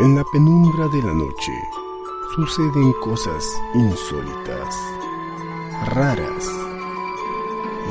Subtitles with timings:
[0.00, 1.52] En la penumbra de la noche
[2.36, 4.76] suceden cosas insólitas,
[5.86, 6.48] raras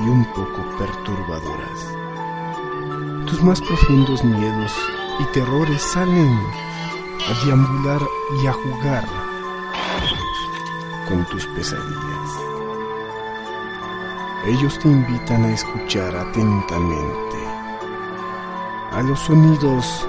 [0.02, 1.94] y un poco perturbadoras.
[3.26, 4.74] Tus más profundos miedos
[5.20, 6.40] y terrores salen
[7.28, 8.02] a deambular
[8.42, 9.06] y a jugar
[11.10, 12.32] con tus pesadillas.
[14.46, 17.38] Ellos te invitan a escuchar atentamente
[18.94, 20.08] a los sonidos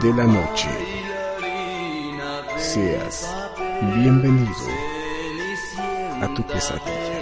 [0.00, 0.87] de la noche.
[2.78, 3.28] Seas
[3.96, 4.54] bienvenido
[6.22, 7.18] a tu pesadilla.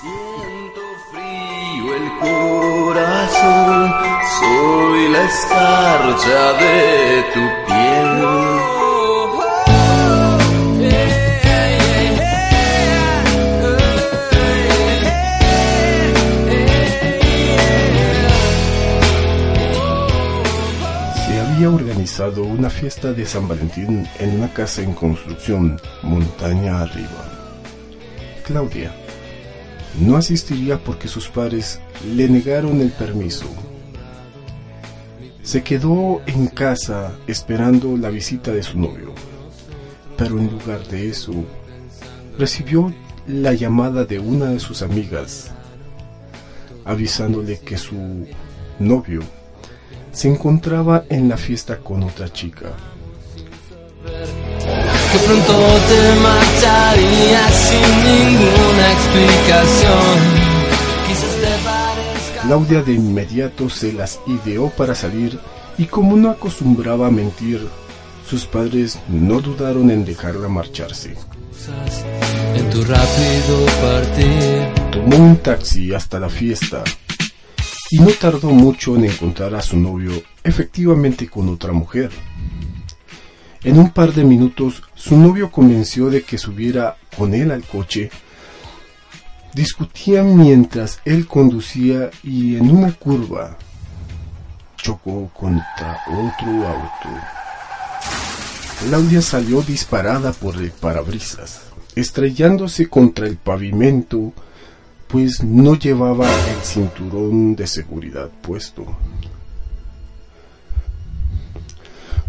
[0.00, 3.94] Siento frío el corazón,
[4.38, 7.69] soy la escarcha de tu
[21.74, 27.28] organizado una fiesta de San Valentín en una casa en construcción montaña arriba.
[28.44, 28.92] Claudia
[30.00, 31.80] no asistiría porque sus padres
[32.14, 33.46] le negaron el permiso.
[35.42, 39.12] Se quedó en casa esperando la visita de su novio,
[40.16, 41.32] pero en lugar de eso,
[42.38, 42.92] recibió
[43.26, 45.50] la llamada de una de sus amigas,
[46.84, 48.26] avisándole que su
[48.78, 49.22] novio
[50.12, 52.72] se encontraba en la fiesta con otra chica.
[55.12, 55.52] Que pronto
[55.88, 60.16] te marcharías sin ninguna explicación.
[61.06, 62.42] Quizás te parezca.
[62.42, 65.38] Claudia de inmediato se las ideó para salir
[65.78, 67.66] y como no acostumbraba a mentir,
[68.28, 71.16] sus padres no dudaron en dejarla marcharse.
[72.54, 74.90] En tu rápido partir.
[74.92, 76.82] Tomó un taxi hasta la fiesta
[77.90, 80.12] y no tardó mucho en encontrar a su novio
[80.44, 82.10] efectivamente con otra mujer.
[83.62, 88.10] En un par de minutos su novio convenció de que subiera con él al coche.
[89.54, 93.58] Discutían mientras él conducía y en una curva
[94.76, 97.08] chocó contra otro auto.
[98.80, 101.60] Claudia salió disparada por el parabrisas,
[101.96, 104.32] estrellándose contra el pavimento,
[105.10, 108.86] pues no llevaba el cinturón de seguridad puesto.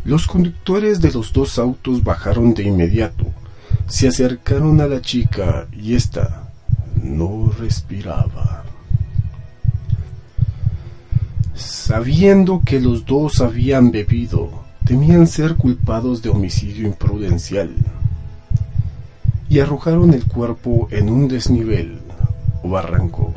[0.03, 3.28] Los conductores de los dos autos bajaron de inmediato,
[3.88, 6.50] se acercaron a la chica y ésta
[7.03, 8.64] no respiraba.
[11.53, 14.50] Sabiendo que los dos habían bebido,
[14.86, 17.75] temían ser culpados de homicidio imprudencial
[19.50, 22.00] y arrojaron el cuerpo en un desnivel
[22.63, 23.33] o barranco.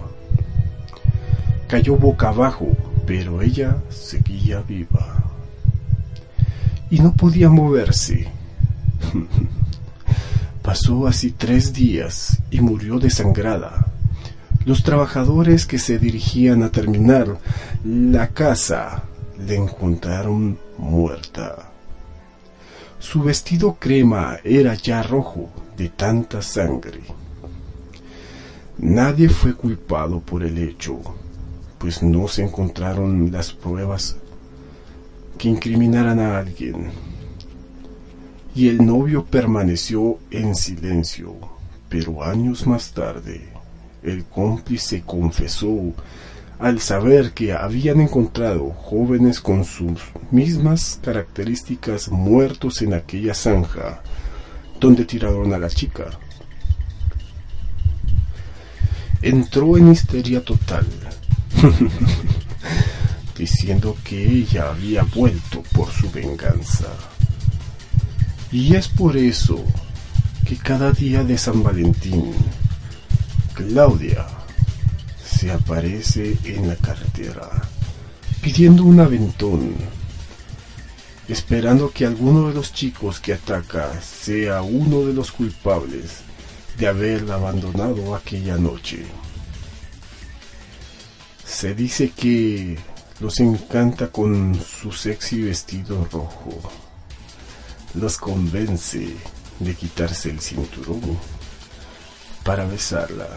[1.69, 2.69] Cayó boca abajo,
[3.07, 5.25] pero ella seguía viva
[6.95, 8.29] y no podía moverse.
[10.63, 13.87] Pasó así tres días y murió desangrada.
[14.65, 17.39] Los trabajadores que se dirigían a terminar
[17.85, 19.03] la casa
[19.45, 21.71] le encontraron muerta.
[23.01, 27.03] Su vestido crema era ya rojo de tanta sangre.
[28.79, 30.99] Nadie fue culpado por el hecho,
[31.79, 34.17] pues no se encontraron las pruebas
[35.39, 36.91] que incriminaran a alguien.
[38.55, 41.35] Y el novio permaneció en silencio,
[41.89, 43.55] pero años más tarde
[44.05, 45.93] el cómplice confesó
[46.59, 54.03] al saber que habían encontrado jóvenes con sus mismas características muertos en aquella zanja
[54.79, 56.07] donde tiraron a la chica.
[59.27, 60.87] Entró en histeria total,
[63.39, 66.89] diciendo que ella había vuelto por su venganza.
[68.53, 69.65] Y es por eso
[70.47, 72.35] que cada día de San Valentín,
[73.55, 74.27] Claudia
[75.25, 77.49] se aparece en la carretera
[78.43, 79.73] pidiendo un aventón,
[81.29, 86.25] esperando que alguno de los chicos que ataca sea uno de los culpables
[86.79, 89.05] de haberla abandonado aquella noche.
[91.45, 92.79] Se dice que
[93.21, 96.61] los encanta con su sexy vestido rojo.
[97.95, 99.15] Los convence
[99.61, 101.19] de quitarse el cinturón
[102.43, 103.29] para besarla.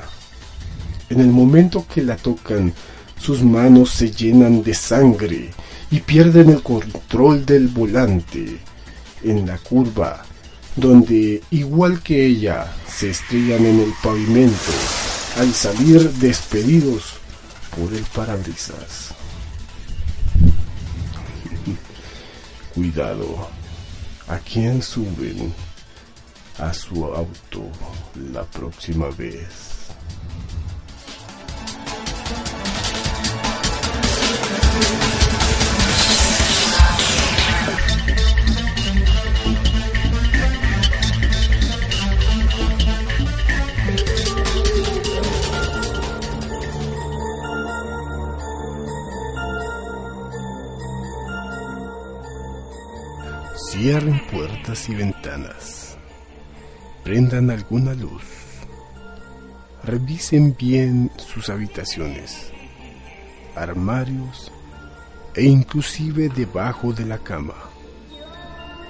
[1.10, 2.74] En el momento que la tocan,
[3.20, 5.52] sus manos se llenan de sangre
[5.90, 8.60] y pierden el control del volante
[9.24, 10.26] en la curva,
[10.78, 14.72] donde, igual que ella, se estrellan en el pavimento
[15.38, 17.16] al salir despedidos
[17.76, 19.14] por el parabrisas.
[22.74, 23.50] cuidado
[24.28, 25.54] a quién suben
[26.60, 27.64] a su auto
[28.34, 29.77] la próxima vez.
[53.58, 55.98] Cierren puertas y ventanas.
[57.04, 58.22] Prendan alguna luz.
[59.84, 62.52] Revisen bien sus habitaciones,
[63.56, 64.52] armarios
[65.34, 67.56] e inclusive debajo de la cama.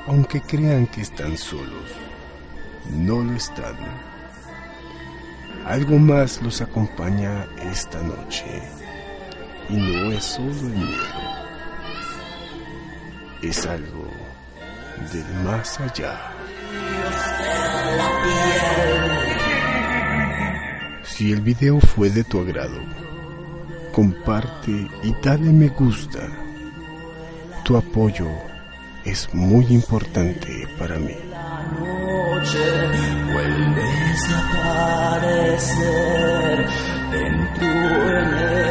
[0.05, 1.89] Aunque crean que están solos,
[2.91, 3.77] no lo están.
[5.65, 8.63] Algo más los acompaña esta noche
[9.69, 11.37] y no es solo el miedo.
[13.41, 14.16] Es algo
[15.11, 16.31] del más allá.
[21.03, 22.79] Si el video fue de tu agrado,
[23.91, 24.71] comparte
[25.03, 26.19] y dale me gusta.
[27.63, 28.27] Tu apoyo
[29.03, 31.15] es muy importante para mí.
[33.33, 36.65] vuelves a aparecer
[37.13, 38.66] en tu